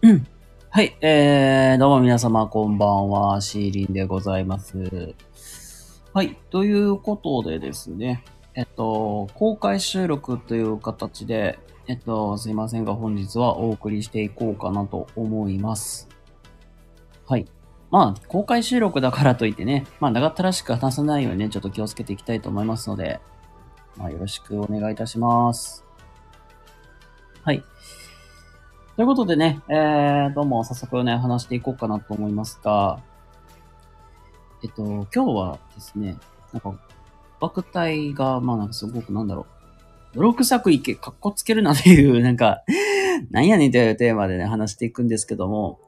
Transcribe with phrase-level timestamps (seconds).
[0.00, 0.26] うん。
[0.70, 4.76] はい、えー、どうも皆様こんばんは、シーリンでございます。
[6.12, 8.24] はい、ということでですね、
[8.54, 11.58] えっと、公開収録という形で、
[11.88, 16.08] えっと、すいませんが本日はお送りしていこうかなと思います。
[17.26, 17.46] はい。
[17.90, 23.18] まあ、公開収録だからといってね、まあ、長ったらしく話さないようにね、ちょっと気をつけていきたいと思いますので、
[23.96, 25.84] まあ、よろしくお願いいたします。
[27.42, 27.64] はい。
[28.98, 33.00] ということでね、えー、どうも早速ね、話していこうかなと思いますが、
[34.64, 36.16] えっと、今日はですね、
[36.52, 36.76] なんか、
[37.38, 39.46] 爆体が、まあなんかすごくなんだろ
[40.12, 42.64] う、泥臭くいけ、かっこつけるなっていう、 なんか、
[43.30, 45.78] なんやねんというテーマでね、話していくんですけども、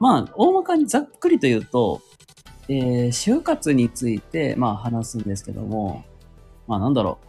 [0.00, 2.00] まあ、大まかにざっくりと言うと、
[2.68, 6.02] えー、就活について、まあ話すんですけども、
[6.66, 7.27] まあなんだろう、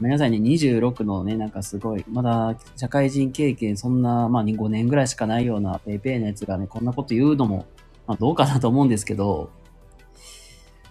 [0.00, 7.66] ごめんなさいね、26のね、なんかすごい、まだ社会人経験そんな、まあ5年ぐらいしかないようなペイペイのやつがね、こんなこと言うのも、
[8.06, 9.50] まあどうかなと思うんですけど、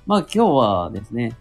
[0.05, 1.35] まあ今日はですね、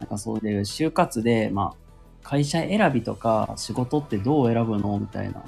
[0.00, 1.82] なんかそういう就活で、まあ
[2.22, 4.98] 会社選びとか仕事ってどう選ぶの？
[4.98, 5.44] みたいな。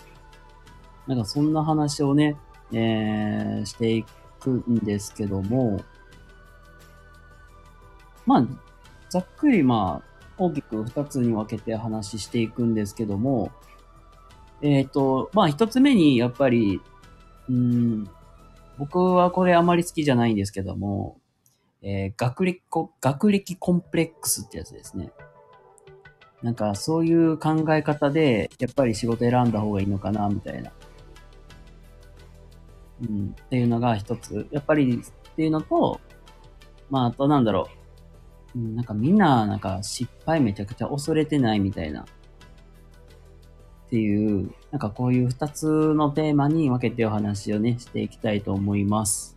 [1.06, 2.36] なんかそんな話をね、
[2.72, 4.05] えー、してい
[4.38, 5.81] くんですけども、
[8.27, 8.47] まあ、
[9.10, 13.52] ざっくりまあ、大きく二つに分けて話していくんですけども、
[14.62, 16.80] えっ、と、まあ一つ目にやっぱり、
[17.48, 18.08] うん、
[18.78, 21.18] 僕はこれあまり好きじゃないんですけども、
[21.82, 22.62] えー学歴、
[23.00, 25.12] 学歴コンプレックスってやつですね。
[26.42, 30.72] なんかそういう考え方で、やっぱり仕事選んだ方がいいのかな、みたいな。
[33.08, 34.46] うん、っていうのが一つ。
[34.50, 36.00] やっぱりっていうのと、
[36.91, 37.83] まああとなんだろう。
[38.55, 42.02] なんかみんな、なんか失敗めちゃくちゃ恐れてないみたいな。
[42.02, 42.06] っ
[43.91, 49.36] ていう、なんかこういう二つのテーマに分けてお話をね、していきたいと思います。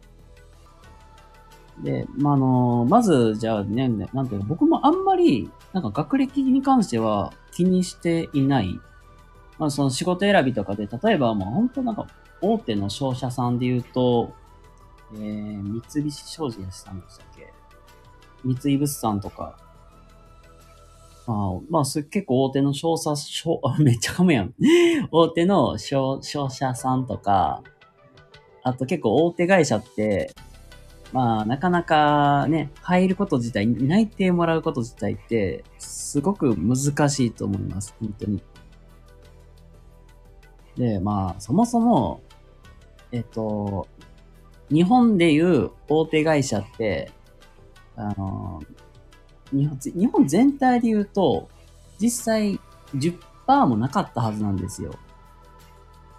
[1.83, 8.79] で、まあ、あの、まず、じゃあね、なんていうか、僕もあんまり、なんか学歴に関しては気にしていない。
[9.59, 12.07] まあ、その仕事選びとかで、例えばもう本当なんか、
[12.41, 14.33] 大手の商社さんで言うと、
[15.13, 17.36] えー、三菱商事さんでしたっけ
[18.43, 19.57] 三井物産とか、
[21.27, 24.53] あまあ、それ結構大手の商社、商、あ めっちゃ噛むやん。
[25.11, 27.63] 大手の商、商社さんとか、
[28.63, 30.33] あと結構大手会社って、
[31.11, 37.93] まあ、なかなかね、入ること自体、内定もらうこと自体って、すごく難しいと思います。
[37.99, 38.41] 本当に。
[40.77, 42.21] で、まあ、そもそも、
[43.11, 43.87] えっと、
[44.69, 47.11] 日本でいう大手会社って、
[47.97, 48.61] あの、
[49.51, 51.49] 日本日本全体で言うと、
[51.99, 52.59] 実際
[52.95, 54.93] 10%もなかったはずなんですよ。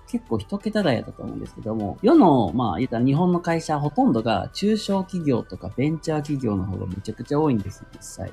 [0.08, 8.32] 結構一桁台やったと思うんですけども、世の、まあ言ったら日本の会社ほとんどが中小企業とかベンチャー企業の方がめちゃくちゃ多いんですよ、実際。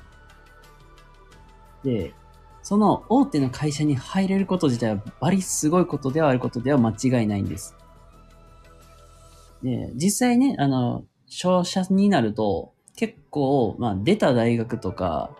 [1.84, 2.14] で、
[2.62, 7.76] その大手の会社に入れること自体はバリすごいことではあることでは間違いないんです。
[9.62, 15.30] で、実際ね、あの、商社になると、結構、まあ、出た大学とか、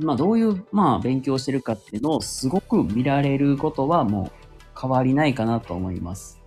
[0.00, 6.40] まあ、どういう、まあ、勉強してるかっていうのをすごく見られることはもう変わりないかなと思います。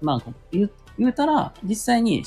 [0.00, 2.24] まあ、言う、言うたら、実際に、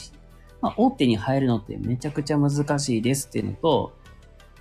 [0.62, 3.94] まあ、大手に入るのってめちゃくちゃ難しいですっていうのと、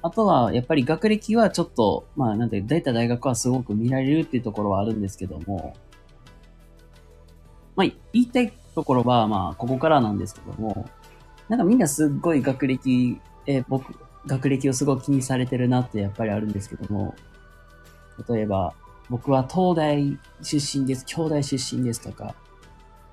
[0.01, 5.75] あとは、やっぱり学歴はちょっと、まあ、なんて、出た大学はすごく見られるっていうところはあるんですけども、
[7.77, 10.89] まあ、言いたいところは、まあ、ここからなんですけども、
[11.53, 17.15] なんかみんなすっごい学歴、えー僕、学歴をすごい気にされてるなってやっぱりあるんですけども、
[18.27, 18.73] 例えば、
[19.11, 22.35] 僕は東大出身です、京大出身ですとか、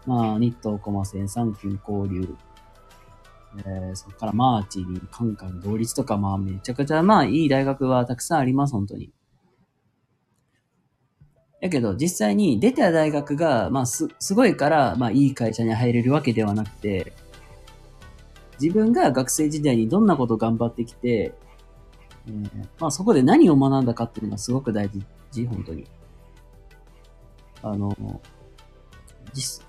[0.06, 2.34] まあ、日東駒線、三級交流、
[3.66, 9.12] えー、そこからマーチに、カンカン、同率とか、まあ、めちゃくちゃ、まあ、いい大学はたくさんあります、本当に。
[11.62, 17.12] だけど、実際に出た大学が、まあ、す、すごいから、まあ、いい会社に入れるわけではなくて、
[18.61, 21.34] 自分が学生時代にどんなこと頑張ってきて、
[22.28, 24.90] えーまあそこで何を学んだかっていうのがすごく大
[25.32, 25.85] 事、本当に。
[27.61, 28.22] あの、
[29.34, 29.66] 実、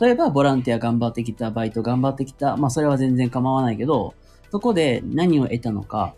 [0.00, 4.14] 例えばボランティア頑張ってきた、バイト頑張ってきた、まあそれは全然構わないけど、
[4.50, 6.14] そこで何を得たのか、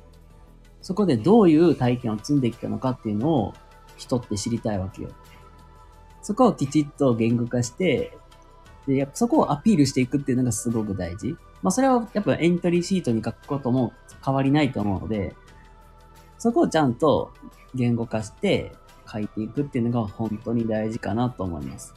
[0.82, 3.54] そこでどういう体験を積んできたのかっていうのを
[3.96, 5.10] 人って知りたいわけよ。
[6.22, 8.16] そこをきちっと言語化して、
[8.86, 11.36] で、やっぱそこをアピールしていくっていうのがすごく大事。
[11.62, 13.92] まあそれはやっぱエントリーシートに書くことも
[14.24, 15.34] 変わりないと思うので、
[16.38, 17.32] そこをちゃんと
[17.74, 18.72] 言語化して、
[19.10, 21.94] 書いていくっていうのが本当に大事かなと思います。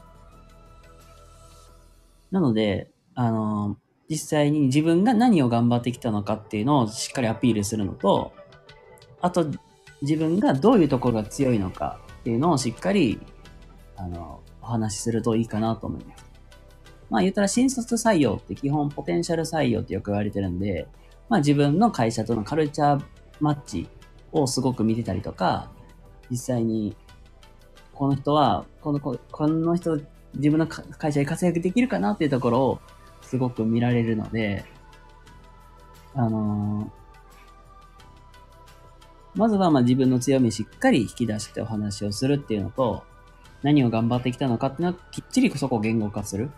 [2.31, 3.77] なので、あの、
[4.07, 8.33] 実際に自分が何を頑張ってきたのかっていうのをしっかりアピールするのと、
[9.21, 9.47] あと、
[10.01, 13.19] 自分がどういうところが強いのかっていうのをしっかり、
[13.97, 16.28] あの、お話しするといいかなと思います。
[17.09, 20.87] まあ言ったら新卒採用って基本ポテンシャル採用ってよく言われてるんで、
[21.27, 23.03] まあ自分の会社とのカルチャー
[23.39, 23.87] マッチ
[24.31, 25.71] をすごく見てたりとか、
[26.29, 26.95] 実際に、
[27.93, 29.99] この人は、この、この人、
[30.35, 32.79] 自分の会社で活躍できるかなっていうところを
[33.23, 34.63] すごく見られるので、
[36.13, 36.99] あのー
[39.35, 43.03] まずはまあ自分の強みしっかり引き出してお話をするっていうのと、
[43.61, 46.49] 何を頑張ってきたのかっていうのはきっちりそこを言語化する。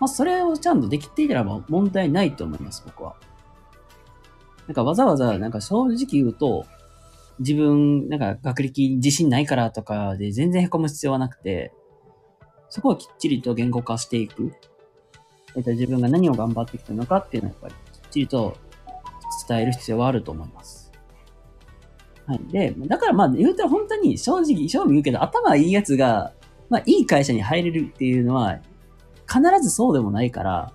[0.00, 3.16] まあそれをちゃんとできていたらば問題ないと思います、僕は。
[4.66, 6.66] なんかわざわざなんか正直言うと、
[7.38, 11.72] 自分、なんか学歴自信ないからとかで全然凹む必要はなくて、
[12.68, 14.52] そこをきっちりと言語化していく。
[15.56, 18.56] えっと、自分が何を頑張ってきたのかっていうのはやっぱりきっちりと
[19.48, 20.90] 伝える必要はあると思います。
[22.26, 22.40] はい。
[22.50, 26.32] で、だからまあ言うたら本当に正直、正味言うけど頭いいやつが、
[26.68, 28.58] まあいい会社に入れるっていうのは
[29.34, 30.72] 必ずそうでもないから、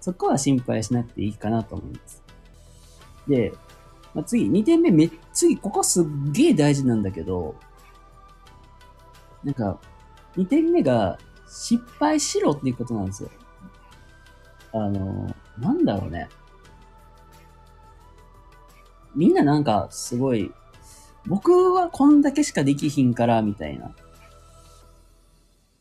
[0.00, 2.22] そこは心配しなくていいかなと思います。
[3.28, 3.52] で、
[4.12, 7.54] まあ、次、2点目め、次、ここすっげえ大事なんだけど、
[9.44, 9.78] なんか、
[10.36, 13.30] 2点目が失敗しろっていうことなんですよ。
[14.72, 16.28] あの、なんだろうね。
[19.14, 20.52] みんななんかすごい、
[21.26, 23.94] 僕はこんだけしかできひんから、みたいな。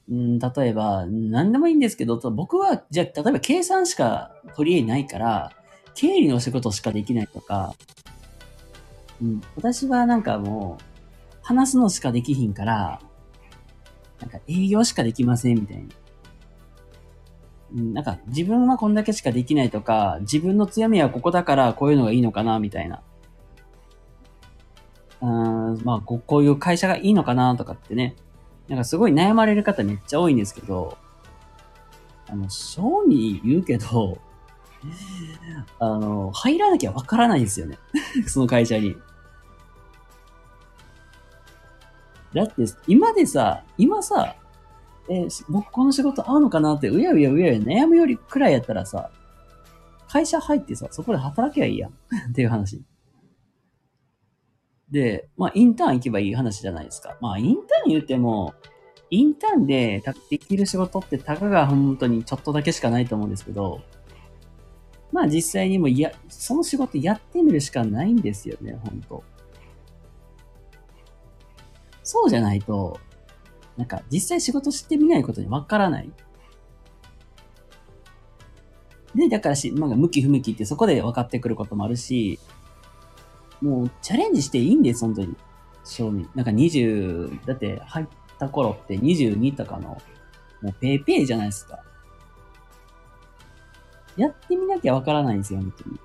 [0.09, 5.51] うん、例えば、何でもいいんですけど、僕は、じゃあ、例えば計算しか取り柄ないから、
[5.93, 7.75] 経理の仕事しかできないとか、
[9.21, 10.83] うん、私はなんかもう、
[11.43, 13.01] 話すのしかできひんから、
[14.19, 15.83] なんか営業しかできませんみたいな。
[17.75, 23.03] うん、なんか自分はこんだけしかできないとか、自分の強みはここだからこういうのがいいのかなみたいな。
[25.21, 28.15] うん、まあ、こういう会社がいいのかなとかってね。
[28.69, 30.97] なんかすごい悩まれる方めっちゃ多いんですけど、
[32.27, 34.19] あの、正味言うけど、
[35.79, 37.79] あの、入らなきゃわからないんですよね。
[38.27, 38.95] その会社に。
[42.33, 44.35] だって、今でさ、今さ、
[45.09, 49.09] えー僕この仕事合うのかなって、うやうやうやうや悩むよりくらいやったらさ、
[50.07, 51.91] 会社入ってさ、そこで働けばいいやん。
[51.91, 51.93] っ
[52.33, 52.83] ていう話。
[54.91, 57.17] で、まあ、インターン行けばいい話じゃないですか。
[57.21, 58.53] まあ、インターン言っても、
[59.11, 63.81] インターンでできる仕事ってたかが本当にちょっとだけしかないと思うんですけど、
[65.11, 69.23] まあ実際にもや、その仕事やってみるしかないんですよね、本当
[72.03, 72.99] そうじゃないと、
[73.77, 76.11] なんか実際仕事してみないことにわからない。
[79.15, 82.39] で、だからし、まあ、向き不向きってそこで分かってくることもあるし、
[83.61, 85.35] もうチャレンジしていいんです、本当に。
[85.83, 86.27] 正味。
[86.35, 88.07] なんか20、だって入っ
[88.37, 90.01] た頃って22とかの、
[90.61, 91.79] もうペーペーじゃないですか。
[94.17, 95.99] やってみなきゃわからないんですよ、本当に。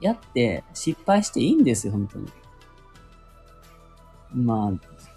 [0.00, 2.28] やって失敗していいんですよ、本当に。
[4.34, 4.72] まあ、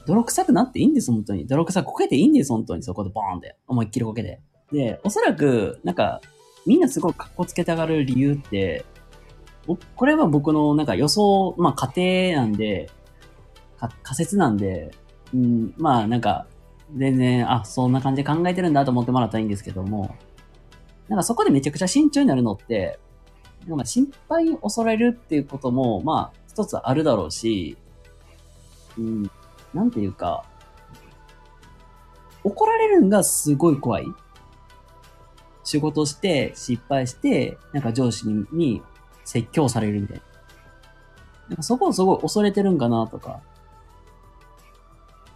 [0.05, 1.45] 泥臭くなっていいんです、本当に。
[1.45, 2.83] 泥臭くこけていいんです、本当に。
[2.83, 3.57] そこでボーンって。
[3.67, 4.41] 思いっきりこけて。
[4.71, 6.21] で、おそらく、なんか、
[6.65, 8.85] みんなすごい格好つけたがる理由って、
[9.77, 12.89] これは僕のなんか予想、まあ仮定なんで、
[14.03, 14.91] 仮説なんで、
[15.33, 16.47] うん、まあなんか、
[16.95, 20.15] 全然、あ、そんな感じで考えてるんだと思ってもらったらいいんですけども、
[21.07, 22.99] なんかそこでめちゃくちゃ慎重になるのって、
[23.67, 27.77] なんか心配を恐れるっていうことも、まあ、一つあるだろうし、
[28.97, 29.31] うん、
[29.73, 30.45] なんていうか、
[32.43, 34.05] 怒られるんがすごい怖い。
[35.63, 38.81] 仕事して、失敗して、なんか上司に
[39.25, 40.23] 説教されるみたいな。
[41.49, 43.41] なんかそこをすごい恐れてるんかなとか、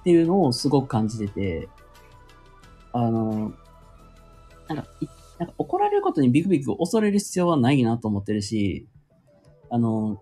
[0.01, 1.69] っていうのをすごく感じてて、
[2.91, 3.53] あの、
[4.67, 4.87] なんか、
[5.39, 8.87] なんか怒られることにビクビク恐れる必要はないなと思ってるし、
[9.69, 10.21] あの、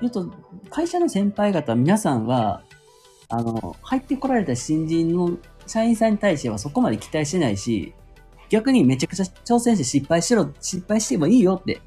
[0.00, 0.32] 言うと、
[0.70, 2.64] 会社の先輩方、皆さんは、
[3.28, 7.94] あの、入ってこられた新人の社員さんに対してはそこまで期待してないし、
[8.48, 11.80] 逆にめちゃくちゃ挑戦して失敗しろ、失敗してもいいよって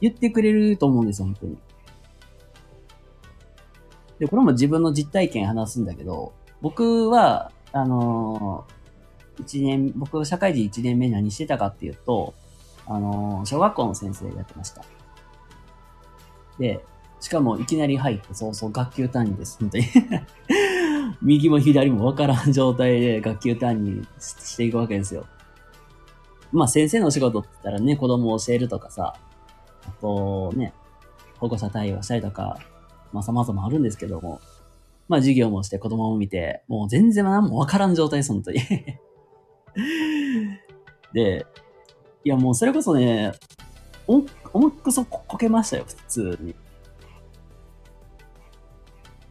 [0.00, 1.58] 言ってくれると思うんですよ、本当に。
[4.18, 8.80] で、これも自分の実体験話すんだけど、僕は、あのー
[9.40, 12.34] 一年、僕は社会人一年目何してたかっていうと、
[12.86, 14.84] あのー小学校の先生やってました。
[16.58, 16.84] で、
[17.20, 19.58] しかもいきなり入ってそうそう学級担任です。
[19.58, 19.84] 本当に。
[21.22, 25.26] 右も左もわからん状態で学級担任していくわけですよ。
[26.52, 29.14] まあ先生の仕事って言ったらね、子供を教えるとかさ、
[29.86, 30.72] あとね、
[31.38, 32.58] 保護者対応したりとか、
[33.12, 34.40] まあ様々あるんですけども、
[35.08, 38.60] まあ授業もして子供も見て、もう全然何もわからん状態です、本当に。
[41.12, 41.46] で、
[42.24, 43.32] いやもうそれこそね、
[44.06, 44.22] お、
[44.52, 46.54] 思いっくそこけましたよ、普通に。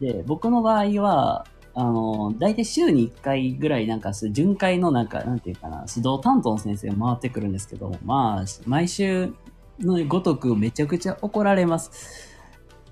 [0.00, 9.32] で、僕の場合は、あの、大体週に1回ぐらいなんか、巡回のなんか、なんていうかな、指導担当の先生が回ってくるんですけど、まあ、毎週
[9.80, 12.30] のごとくめちゃくちゃ怒られます。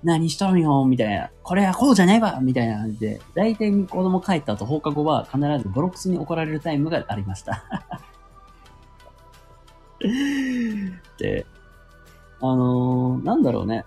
[0.03, 1.29] 何しとるよみたいな。
[1.43, 7.63] これはこうじゃないわみたいな感じで、大体子供帰った後放課後は必ずボロクスに怒られるタイムがありました。
[11.17, 11.45] で、
[12.41, 13.83] あのー、なんだろうね。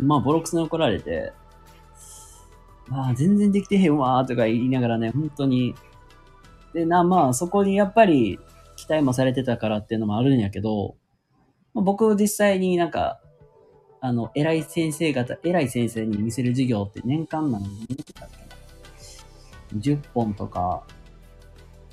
[0.00, 1.32] まあ、ボロクスに怒られて、
[2.88, 5.74] まあ、全然できてへんわーとか言いながらね、本当に。
[6.72, 8.38] で、な、まあ、そこにやっぱり
[8.84, 10.96] 期待もされてたからっていうのもあるんやけど、
[11.72, 13.18] 僕実際になんか、
[14.02, 18.28] あの、偉い先生方、偉い先生に見せる授業って年間何本だっ
[19.70, 20.84] けな ?10 本とか、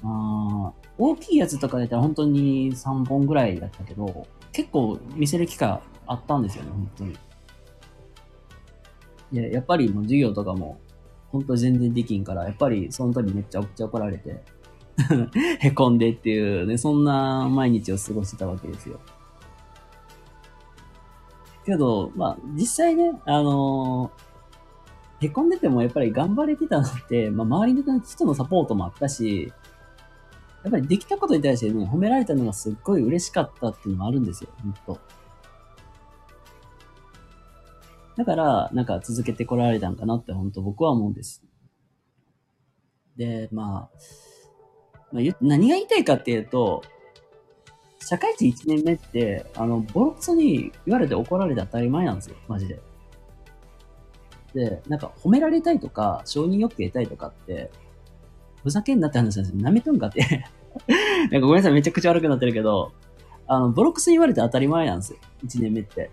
[0.03, 7.17] あ大きいやつとかだったら本当に3本ぐらいだったけど、結構見せる機会あったんですよね、本当に。
[9.31, 10.81] いや、やっぱりもう授業とかも、
[11.29, 14.43] 本当全然できんから、やっぱりその時めっちゃ怒られて
[15.59, 18.99] へこんでっていうね、そんな毎日を過ごしてたわけですよ。
[21.65, 29.53] けど、まあ、実際ね、あのー、へこんでてもやっぱり頑張れてたのって、まあ、周りの人のサポートもあったし、
[30.63, 34.99] やっぱりできたことに対してね、褒められたのがすっごい嬉しかったっていうのもあるんですよ、ほんと。
[38.17, 41.43] だから、なんか続けてこられたんかなって本当僕は思うんです。
[43.17, 43.97] で、まあ、
[45.11, 46.83] まあ、何が言いたいかっていうと、
[47.99, 52.79] 社会人1年目って、あの、ボロクソに言われて怒られて当たり前なんですよ、マジで。
[54.53, 57.71] で、なんか褒められたいとか、承認欲求得たいとかって、
[58.63, 59.61] ふざけんなって話なんですよ。
[59.61, 60.45] 舐めとんかって
[61.31, 62.91] なんかごめんなさい、めちゃくちゃ悪くなってるけど、
[63.47, 65.19] あの、ボロクソに言われて当たり前なんですよ。
[65.45, 66.09] 1年目って。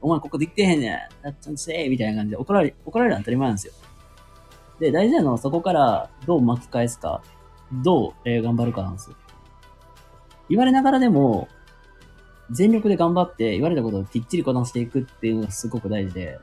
[0.00, 0.98] お前ここできてへんねん。
[1.22, 3.72] たっちゃんせえみたいな感じで怒られ、怒られる当たり前なんですよ。
[4.78, 7.22] で、大事なのはそこからどう巻き返すか、
[7.72, 9.16] どう、えー、頑張るかなんですよ。
[10.48, 11.48] 言われながらでも、
[12.50, 16.38] 全力で頑張って言われたことをきっちりこなしていくっていうのがすごく大事で、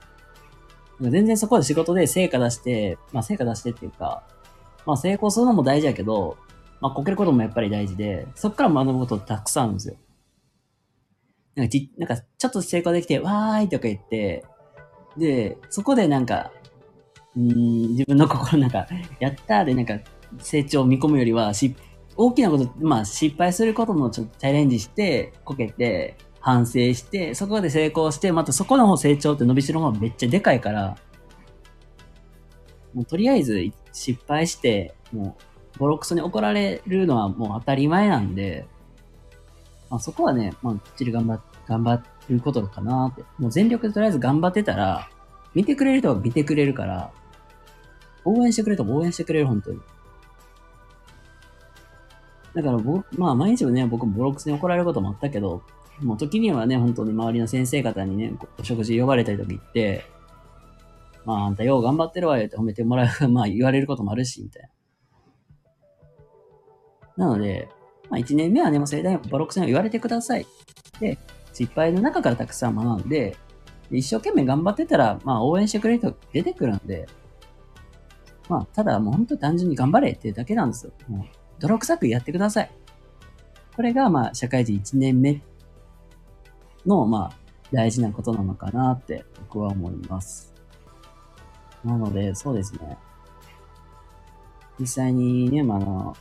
[0.99, 4.23] 全然そこで仕事で成果出して、まあ成果出してっていうか、
[4.85, 6.37] まあ成功するのも大事やけど、
[6.81, 9.95] まあこけることもやっぱり大事で、そこから学ぶことたくさんあるんですよ。
[11.55, 14.43] なんかち、なんかちょっと成功できて、わーいとか言って、
[15.17, 16.51] で、そこでなんか、
[17.35, 18.87] うん、自分の心なんか、
[19.19, 19.99] やったーでなんか
[20.39, 21.75] 成長を見込むよりは、し、
[22.15, 30.97] 大きなこと、まあ失敗することもちょっとチャレンジして、こけて、反省して、そこで成功して、またそこの方成長って伸びしろもめっちゃでかいから、
[32.93, 35.37] もうとりあえず失敗して、も
[35.75, 38.67] う、ボロクソに怒られるのはもう当たり前なんで、
[39.89, 43.23] まあ、そこはね、まあ、きっちり頑張、頑張ることかなって。
[43.39, 45.09] もう全力でとりあえず頑張ってたら、
[45.53, 47.11] 見てくれる人は見てくれるから、
[48.25, 49.79] 応援してくれる人も応援してくれる、本当に。
[52.55, 55.63] だから僕、まあ毎日もね、僕ボロクスに怒られることもあったけど、
[56.01, 60.05] もう時にはね、本当に周りの先生方にね、お食事呼ばれたりとか言って、
[61.25, 64.69] まああんたよう頑張ってるわよって褒めてもらう、 まあ言われることもあるし、みたい
[67.17, 67.25] な。
[67.25, 67.69] なので、
[68.09, 70.47] まあ、1年目はね、もう盛大にボロクソに言われてください。
[70.99, 71.17] で、
[71.53, 73.37] 失敗の中からたくさん学んで、
[73.91, 77.07] 一生懸命頑張ってたら、まあ、応援してくれる人出てくるんで、
[78.49, 80.93] まあ、ただもう本当に単純に頑張れっていうだけなんですよ。
[81.07, 82.71] もう、泥臭くやってください。
[83.77, 85.41] これが、まあ、社会人1年目
[86.85, 87.37] の、まあ、
[87.71, 90.53] 大事なことなのかなって僕は思います。
[91.85, 92.97] なので、そうですね。
[94.77, 96.17] 実際にね、まあ、の、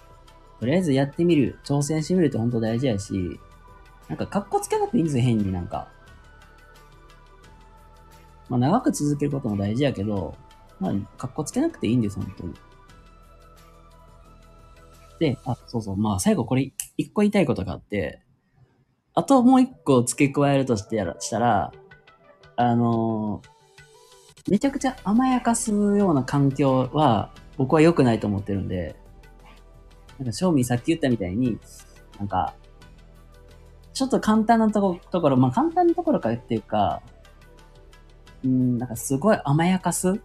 [0.61, 3.41] とりあえずやってみる、挑戦してみるって本当大事やし、
[4.09, 5.89] なんか格好つけなくていいんですよ、変になんか。
[8.49, 10.37] まあ長く続けることも大事やけど、
[10.79, 12.55] まあ格好つけなくていいんです、本当に。
[15.23, 18.21] で、あ、そうそう、まあ最後これ一個言いたいことがあって、
[19.15, 21.73] あともう一個付け加えるとしてやら、したら、
[22.57, 28.97] あのー、めちゃくちゃ甘やかすような環境は僕は良くないと思ってるんで、
[30.19, 31.57] なんか、正味さっき言ったみたいに、
[32.19, 32.55] なんか、
[33.93, 37.01] ちょっと簡単なところ、まあ簡単なところかっていうか、
[38.45, 40.21] うん、なんかすごい甘やかす。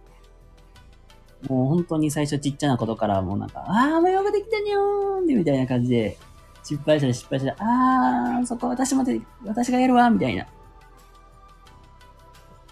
[1.46, 6.18] もう本当に最初ちっちゃなことからもうなんか、あー、甘やかできたにょーんってみたいな感じで、
[6.64, 10.46] 失敗したら失敗したら、あー、そこ私まで、私がやるわみたいな。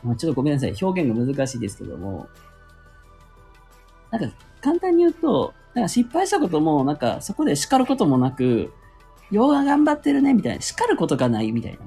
[0.02, 0.74] まあ、ちょっとごめんなさい。
[0.80, 2.28] 表現が難しいですけども、
[4.10, 8.72] なんか簡単に言うと、なんか失敗したことも、なんかそこで叱ることもなく、
[9.30, 10.62] よう頑張ってるね、みたいな。
[10.62, 11.78] 叱ることがない、みたいな。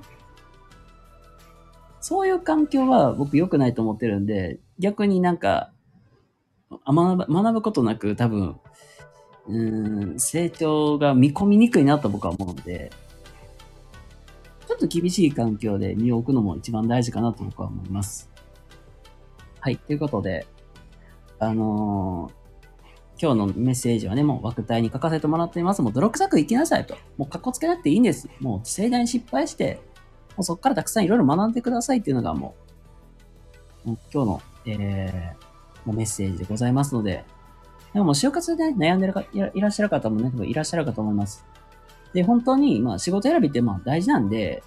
[2.01, 5.71] そういう環境は僕良くないと思ってるんで、逆になんか、
[6.85, 8.59] 学ぶことなく多分、
[9.47, 12.91] うん、成長が見込みにくいなと僕は思うので、
[14.67, 18.29] ちょっと厳しい環境で身を置くのも一番大事かなと僕は思います。
[19.59, 20.45] はい、ということで、
[21.39, 22.39] あのー
[23.21, 25.81] 今日のメッセージはね、もう枠体に書かせてもらっています。
[25.81, 26.95] もう泥臭く生きなさいと。
[27.17, 28.29] もう格好つけなくていいんです。
[28.39, 29.81] もう盛大に失敗して、
[30.37, 32.55] もうそこからたくさんいろいろ学んでくださいっていうのがも
[33.83, 35.48] う、もう今日の、えー、
[35.85, 37.25] メッセージでございますので、
[37.93, 41.45] でももう就活で、悩んでるかいらっしゃる方もね、いらっしゃるかと思います。
[42.13, 44.63] で、本当に、まあ仕事選びってまあ大事なんで、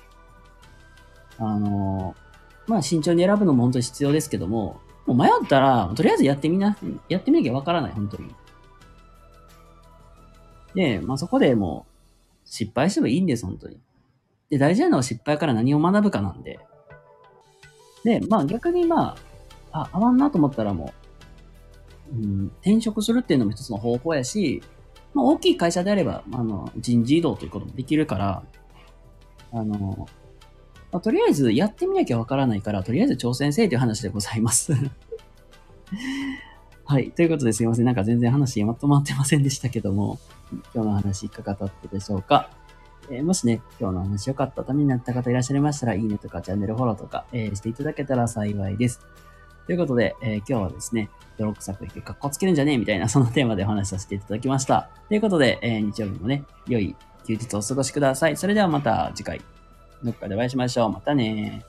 [1.38, 2.22] あのー
[2.66, 6.76] まあ慎重に選ぶのも本当に必要ですけども、もう迷ったら、とりあえずやってみな、
[7.08, 8.34] やってみなきゃわからない、本当に。
[10.74, 13.80] で、まあそこでもう、失敗してもいいんです、本当に。
[14.48, 16.60] で、大事なのは失敗から何を学ぶかなんで。
[18.04, 19.16] で、まあ逆にま
[19.72, 21.01] あ、あ、合わんなと思ったらもう、
[22.12, 24.62] うん、転職するっていうのも一つの方法やし、
[25.14, 28.42] まあ大きい会社であれば、あの、人事異動ということもできるから、
[29.52, 30.08] あの、
[30.90, 34.74] まあ、とりあえずやってみなきゃわからないから、とりあえず挑戦せいという話でございます。
[36.84, 37.10] はい。
[37.12, 37.86] ということですいません。
[37.86, 40.18] なんか全然話まとまってませんでしたけども、
[40.74, 42.50] 今日の話いかがだったでしょうか？
[43.10, 49.00] えーもしね、今日の話良かったためになった方いらっしゃいましたら、いいねとかチャンネルフォローとか、えーしていただけたら幸いです。
[49.66, 54.90] ということで、えー今日はですね、泥臭くてかっこつけるんじゃねえみたいな、そのテーマでお話しさせていただきました。
[55.08, 56.96] ということで、えー日曜日もね、良い
[57.26, 58.36] 休日をお過ごしください。
[58.36, 59.40] それではまた次回、
[60.02, 60.92] どっかでお会いしましょう。
[60.92, 61.64] またね